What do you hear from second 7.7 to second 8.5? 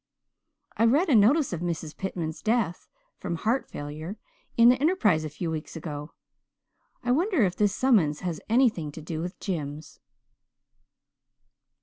summons has